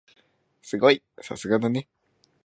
[0.63, 1.03] すごい！
[1.21, 1.87] さすがだね。